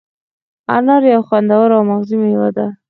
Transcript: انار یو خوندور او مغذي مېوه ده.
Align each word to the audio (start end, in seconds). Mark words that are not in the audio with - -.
انار 0.75 1.03
یو 1.13 1.21
خوندور 1.27 1.69
او 1.75 1.81
مغذي 1.89 2.15
مېوه 2.23 2.49
ده. 2.57 2.67